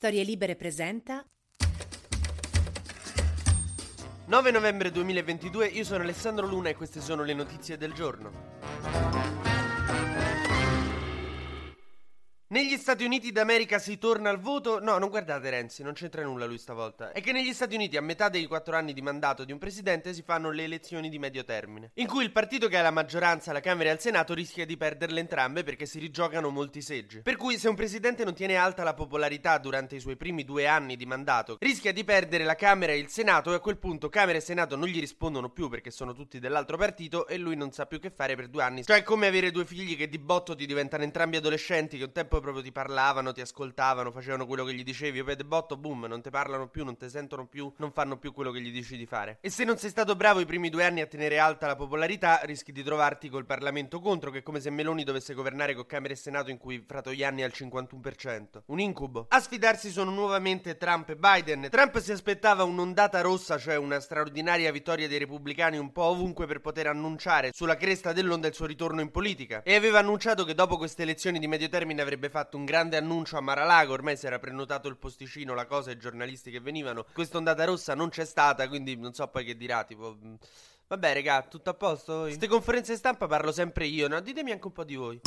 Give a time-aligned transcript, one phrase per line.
[0.00, 1.22] Storie Libere presenta
[4.28, 8.30] 9 novembre 2022, io sono Alessandro Luna e queste sono le notizie del giorno.
[12.52, 14.80] Negli Stati Uniti d'America si torna al voto?
[14.80, 17.12] No, non guardate Renzi, non c'entra nulla lui stavolta.
[17.12, 20.12] È che negli Stati Uniti a metà dei quattro anni di mandato di un presidente
[20.12, 23.50] si fanno le elezioni di medio termine, in cui il partito che ha la maggioranza
[23.50, 27.22] alla Camera e al Senato rischia di perderle entrambe perché si rigiocano molti seggi.
[27.22, 30.66] Per cui se un presidente non tiene alta la popolarità durante i suoi primi due
[30.66, 34.08] anni di mandato, rischia di perdere la Camera e il Senato e a quel punto
[34.08, 37.70] Camera e Senato non gli rispondono più perché sono tutti dell'altro partito e lui non
[37.70, 38.84] sa più che fare per due anni.
[38.84, 42.10] Cioè è come avere due figli che di botto ti diventano entrambi adolescenti che un
[42.10, 46.06] tempo proprio ti parlavano, ti ascoltavano, facevano quello che gli dicevi, poi de botto, boom,
[46.06, 48.96] non ti parlano più, non ti sentono più, non fanno più quello che gli dici
[48.96, 49.38] di fare.
[49.40, 52.40] E se non sei stato bravo i primi due anni a tenere alta la popolarità,
[52.44, 56.12] rischi di trovarti col Parlamento contro, che è come se Meloni dovesse governare con Camera
[56.12, 58.62] e Senato in cui Fratoianni ha il 51%.
[58.66, 59.26] Un incubo.
[59.28, 61.68] A sfidarsi sono nuovamente Trump e Biden.
[61.70, 66.60] Trump si aspettava un'ondata rossa, cioè una straordinaria vittoria dei repubblicani un po' ovunque per
[66.60, 69.62] poter annunciare sulla cresta dell'onda il suo ritorno in politica.
[69.62, 73.36] E aveva annunciato che dopo queste elezioni di medio termine avrebbe fatto un grande annuncio
[73.36, 77.04] a Maralago, ormai si era prenotato il posticino, la cosa, i giornalisti che venivano.
[77.12, 80.16] Questa ondata rossa non c'è stata, quindi non so poi che dirà, tipo...
[80.24, 80.34] Mm,
[80.86, 82.22] vabbè, raga, tutto a posto?
[82.22, 84.20] Queste conferenze stampa parlo sempre io, no?
[84.20, 85.20] Ditemi anche un po' di voi.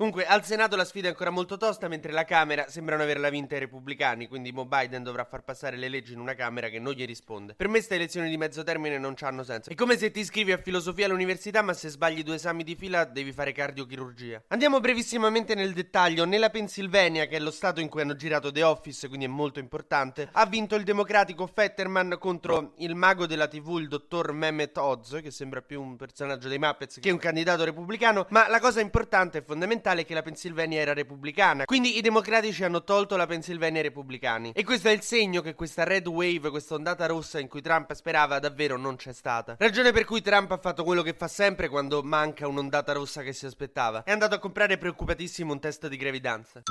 [0.00, 3.56] Comunque, al Senato la sfida è ancora molto tosta, mentre la Camera sembrano averla vinta
[3.56, 6.94] i repubblicani, quindi Mo Biden dovrà far passare le leggi in una Camera che non
[6.94, 7.52] gli risponde.
[7.52, 9.68] Per me queste elezioni di mezzo termine non hanno senso.
[9.68, 13.04] È come se ti iscrivi a filosofia all'università, ma se sbagli due esami di fila
[13.04, 14.44] devi fare cardiochirurgia.
[14.48, 16.24] Andiamo brevissimamente nel dettaglio.
[16.24, 19.58] Nella Pennsylvania, che è lo stato in cui hanno girato The Office, quindi è molto
[19.58, 25.18] importante, ha vinto il democratico Fetterman contro il mago della TV, il dottor Mehmet Oz,
[25.22, 29.36] che sembra più un personaggio dei Muppets che un candidato repubblicano, ma la cosa importante
[29.38, 31.64] e fondamentale fondamentale che la Pennsylvania era repubblicana.
[31.64, 34.52] Quindi i democratici hanno tolto la Pennsylvania ai repubblicani.
[34.54, 37.92] E questo è il segno che questa red wave, questa ondata rossa in cui Trump
[37.92, 39.56] sperava davvero non c'è stata.
[39.58, 43.32] Ragione per cui Trump ha fatto quello che fa sempre quando manca un'ondata rossa che
[43.32, 44.02] si aspettava.
[44.04, 46.62] È andato a comprare preoccupatissimo un test di gravidanza.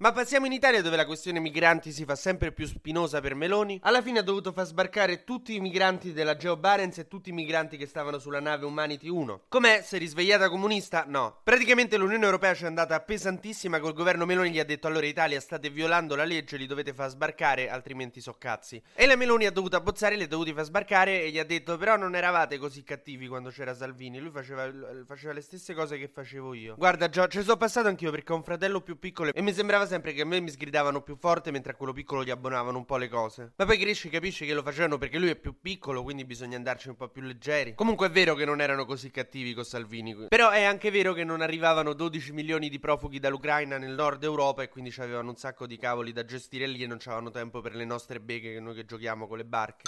[0.00, 3.80] Ma passiamo in Italia dove la questione migranti si fa sempre più spinosa per Meloni.
[3.82, 7.32] Alla fine ha dovuto far sbarcare tutti i migranti della Geo Barents e tutti i
[7.32, 9.46] migranti che stavano sulla nave Humanity 1.
[9.48, 9.82] Com'è?
[9.82, 11.02] Si è risvegliata comunista?
[11.04, 11.40] No.
[11.42, 15.40] Praticamente l'Unione Europea ci è andata pesantissima col governo Meloni gli ha detto allora Italia
[15.40, 18.80] state violando la legge, li dovete far sbarcare altrimenti so cazzi.
[18.94, 21.76] E la Meloni ha dovuto abbozzare, li ha dovuti far sbarcare e gli ha detto
[21.76, 24.70] però non eravate così cattivi quando c'era Salvini, lui faceva,
[25.08, 26.76] faceva le stesse cose che facevo io.
[26.76, 29.86] Guarda Gio, ci sono passato anch'io perché ho un fratello più piccolo e mi sembrava
[29.88, 32.84] sempre che a me mi sgridavano più forte mentre a quello piccolo gli abbonavano un
[32.84, 33.54] po' le cose.
[33.56, 36.88] Ma poi cresci capisci che lo facevano perché lui è più piccolo, quindi bisogna andarci
[36.88, 37.74] un po' più leggeri.
[37.74, 40.26] Comunque è vero che non erano così cattivi con Salvini.
[40.28, 44.62] Però è anche vero che non arrivavano 12 milioni di profughi dall'Ucraina nel nord Europa
[44.62, 47.74] e quindi avevano un sacco di cavoli da gestire lì e non avevano tempo per
[47.74, 49.84] le nostre beghe che noi che giochiamo con le barche.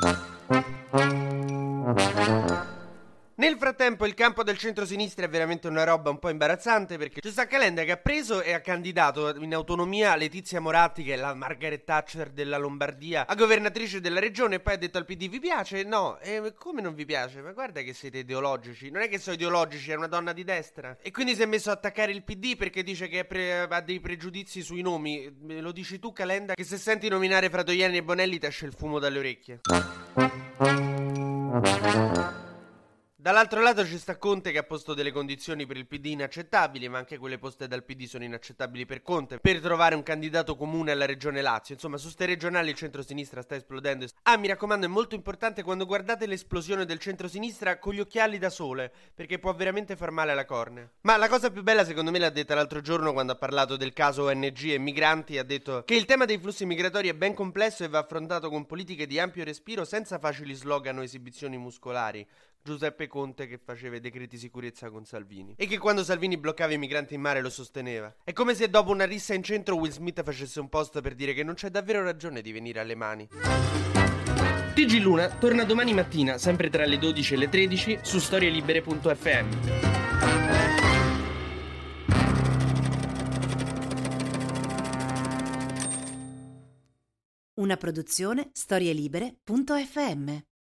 [3.41, 7.31] Nel frattempo il campo del centro-sinistra è veramente una roba un po' imbarazzante perché c'è
[7.31, 11.33] sta Calenda che ha preso e ha candidato in autonomia Letizia Moratti, che è la
[11.33, 15.41] Margaret Thatcher della Lombardia, a governatrice della regione e poi ha detto al PD vi
[15.41, 15.84] piace?
[15.84, 17.41] No, e come non vi piace?
[17.41, 20.99] Ma guarda che siete ideologici, non è che sono ideologici, è una donna di destra.
[21.00, 24.00] E quindi si è messo a attaccare il PD perché dice che pre- ha dei
[24.00, 25.34] pregiudizi sui nomi.
[25.41, 26.53] Me lo dici tu Calenda?
[26.53, 29.61] Che se senti nominare Fratoiani e Bonelli ti esce il fumo dalle orecchie.
[33.20, 36.97] Dall'altro lato ci sta Conte che ha posto delle condizioni per il PD inaccettabili, ma
[36.97, 41.04] anche quelle poste dal PD sono inaccettabili per Conte, per trovare un candidato comune alla
[41.04, 41.75] regione Lazio.
[41.75, 44.06] Insomma, su ste regionali il centro-sinistra sta esplodendo.
[44.22, 48.48] Ah, mi raccomando, è molto importante quando guardate l'esplosione del centro-sinistra con gli occhiali da
[48.48, 50.91] sole, perché può veramente far male alla cornea.
[51.02, 53.92] Ma la cosa più bella secondo me l'ha detta l'altro giorno quando ha parlato del
[53.92, 57.84] caso ONG e migranti, ha detto che il tema dei flussi migratori è ben complesso
[57.84, 62.26] e va affrontato con politiche di ampio respiro senza facili slogan o esibizioni muscolari.
[62.62, 66.79] Giuseppe Conte che faceva i decreti sicurezza con Salvini e che quando Salvini bloccava i
[66.79, 68.14] migranti in mare lo sosteneva.
[68.23, 71.35] È come se dopo una rissa in centro Will Smith facesse un post per dire
[71.35, 73.29] che non c'è davvero ragione di venire alle mani.
[74.75, 79.49] TG Luna torna domani mattina, sempre tra le 12 e le 13, su storielibere.fm.
[87.55, 90.50] Una produzione storielibere.fm